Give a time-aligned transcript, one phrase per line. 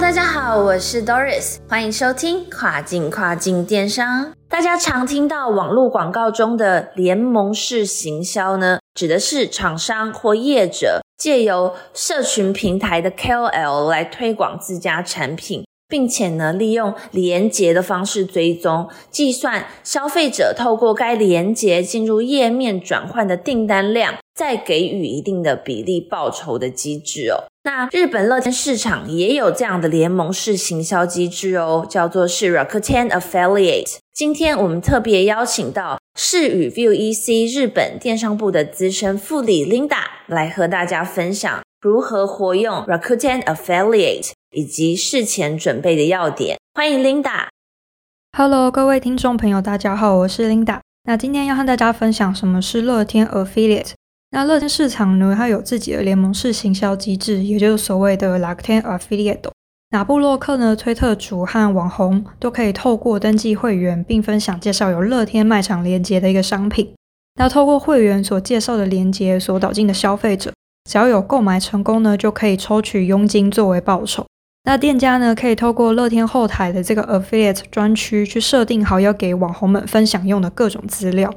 [0.00, 4.32] 大家好，我是 Doris，欢迎收听跨境跨境电商。
[4.48, 27.48] 大家常听到网络广告中的联盟式行销呢，指的是厂商或业者借由社群平台的 KOL 来推广自家产品，并且呢，利用连接的方式追踪计算消费者透过该连接进入页面转换的订单量，再给予一定的比例报酬的机制哦。
[27.64, 33.96] 那日本乐天市场也有这样的联盟式行销机制哦，叫做是 Rakuten Affiliate。
[34.14, 46.58] 今天我们特别邀请到世宇 View EC 日本电商部的资深副理 Linda 来和大家分享如何活用 Rakuten Affiliate 以及事前准备的要点。
[46.74, 47.46] 欢迎 Linda。
[48.36, 50.80] Hello，各位听众朋友，大家好，我是 Linda。
[51.04, 53.92] 那今天要和大家分享什么是乐天 Affiliate。
[54.32, 59.48] 那乐天市场呢，它有自己的联盟式行销机制，也就是所谓的 Rakuten Affiliate。
[59.90, 66.92] 那布洛克呢、推特主和网红都可以透过登记会员，并分享介绍有乐天卖场连接的一个商品。
[67.36, 70.52] 那透过会员所介绍的连接所导进的消费者，
[70.90, 74.26] 只要有购买成功呢，就可以抽取佣金作为报酬。
[74.68, 81.34] 那店家呢，可以透过乐天后台的这个 Affiliate 专区去设定好要给网红们分享用的各种资料。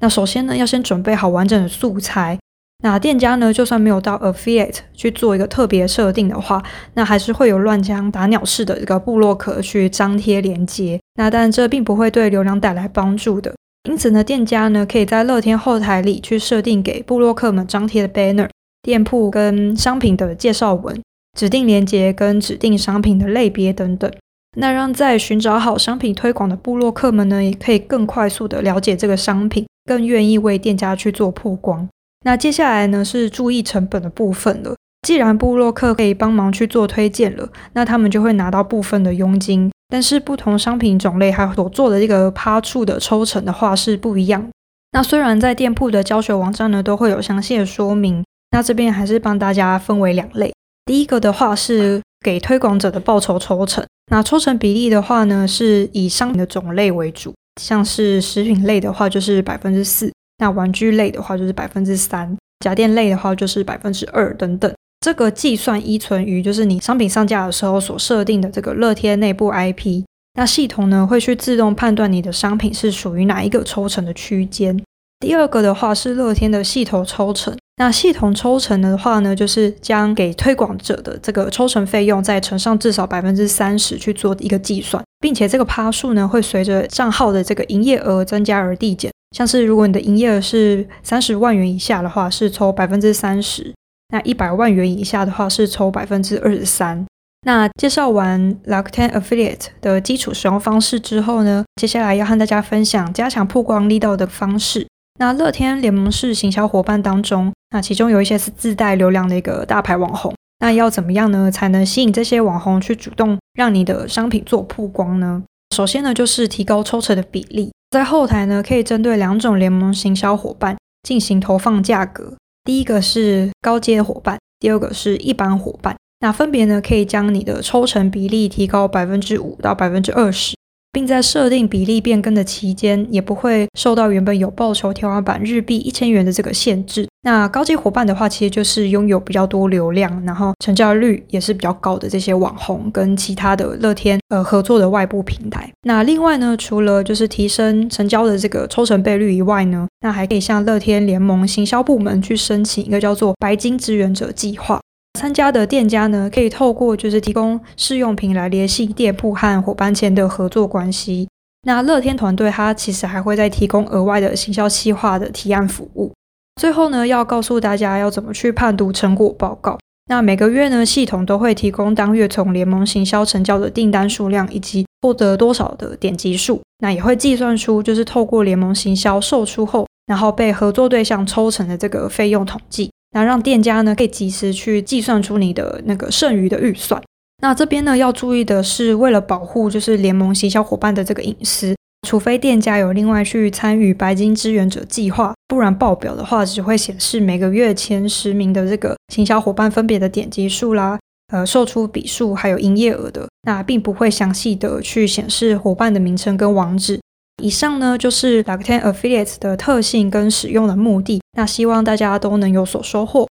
[0.00, 2.38] 那首先呢，要先准备好完整的素材。
[2.82, 6.62] 那店家呢，就算没有到 affiliate 去做一个特别设定的话，
[6.94, 10.98] 那还是会有乱枪打鸟式的一个部落格去张贴连接。
[11.16, 13.54] 那但这并不会对流量带来帮助的。
[13.90, 18.48] 因此呢，店家呢可以在乐天后台里去设定给部落客们张贴的 banner、
[18.80, 20.98] 店铺跟商品的介绍文、
[21.38, 24.10] 指定连接跟指定商品的类别等等。
[24.56, 29.66] 那让在寻找好商品推广的部落客们呢，也可以更快速的了解这个商品。
[29.86, 31.88] 更愿意为店家去做曝光。
[32.24, 34.76] 那接下来呢是注意成本的部分了。
[35.02, 39.68] 既然部落客可以帮忙去做推荐了，那他们就会拿到部分的佣金。
[39.88, 44.48] 但是不同商品种类还所做的这个趴处的抽成的话是不一样。
[44.92, 50.52] 那虽然在店铺的教学网站呢都会有详细的说明，那这边还是帮大家分为两类。
[50.84, 53.84] 第一个的话是给推广者的报酬抽成。
[54.10, 57.32] 那抽成比例的话呢是以商品的种类为主。
[57.60, 60.08] 像是食品类的话，就是百分之四；
[60.38, 64.72] 那玩具类的话，就是百分之三；家电类的话，就是百分之二等等。
[65.00, 70.04] 这个计算依存于就是你商品上架的时候所设定的这个乐天内部 IP。
[70.34, 74.80] 那系统呢会去自动判断你的商品是属于哪一个抽成的区间。
[75.20, 77.54] 第二个的话是乐天的系统抽成。
[77.76, 89.10] 那系统抽成的话呢，就是将给推广者的这个抽成费用再乘上至少百分之三十去做一个计算，并且这个趴数呢会随着账号的这个营业额增加而递减。
[89.34, 93.72] 像是如果你的营业额是三十万元以下的话，是抽百分之三十；
[94.08, 97.06] 那一百万元以下的话是抽百分之二十三。
[97.46, 104.86] 那介绍完 Rakuten Affiliate 的基础使用方式之后呢，接下来要和大家分享加强曝光力道的方式。
[105.20, 110.32] 那乐天联盟式行销伙伴当中，那其中有一些是自带流量的一个大牌网红。
[110.60, 115.42] 那要怎么样呢，才能吸引这些网红去主动让你的商品做曝光呢？
[115.76, 117.70] 首先呢，就是提高抽成的比例。
[117.90, 122.32] 在后台呢，可以针对两种联盟行销伙伴进行投放价格。
[122.64, 125.94] 第一个是高阶伙伴，第二个是一般伙伴。
[126.20, 130.54] 那分别呢，可以将你的抽成比例提高百分之五到百分之二十。
[130.92, 137.06] 并在设定比例变更的期间，也不会受到原本有报酬天花板日币一千元的这个限制。
[137.22, 145.70] 那高级伙伴的话，其实就是拥有比较多流量，然后成交率也是比较高的这些网红跟其他的乐天呃合作的外部平台。
[145.82, 154.80] 那另外呢，除了就是提升成交的这个抽成倍率以外呢，那还可以向乐天联盟行销部门去申请一个叫做白金支援者计划。
[155.18, 161.28] 参加的店家呢，可以透过就是提供试用品来联系店铺和伙伴间的合作关系。
[161.66, 166.12] 那乐天团队它其实还会再提供额外的行销企划的提案服务。
[166.60, 169.78] 最后呢，要告诉大家要怎么去判读成果报告。
[170.06, 176.60] 那每个月呢，系统都会提供当月从联盟行销成交的订单数量以及获得多少的点击数。
[176.78, 182.90] 那也会计算出就是透过联盟行销售出后，然后被合作对象抽成的这个费用统计。
[183.12, 187.02] 那让店家呢可以及时去计算出你的那个剩余的预算。
[187.42, 191.74] 那这边呢要注意的是，为了保护就是联盟行销伙伴的这个隐私，
[192.06, 200.98] 除非店家有另外去参与白金支援者计划，不然报表的话只会显示每个月前十名的这个行销伙伴分别的点击数啦，
[201.32, 207.00] 呃，售出笔数还有营业额的，那并不会详细的去显示伙伴的名称跟网址。
[207.42, 213.26] 以上呢就是 Rakuten Affiliates 的特性跟使用的目的，那希望大家都能有所收获。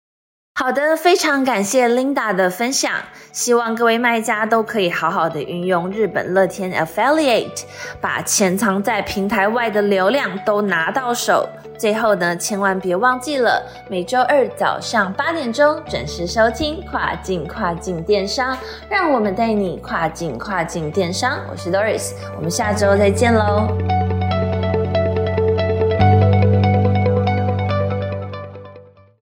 [0.59, 2.91] 好的，非常感谢 Linda 的分享，
[3.33, 7.65] 希望各位卖家都可以好好的运用日本乐天 Affiliate，
[8.01, 11.47] 把潜藏在平台外的流量都拿到手。
[11.77, 18.57] 最后呢，千万别忘记了每周二早上八点钟准时收听跨境跨境电商，
[18.89, 21.39] 让我们带你跨境跨境电商。
[21.51, 23.69] 我是 Doris，我们下周再见喽。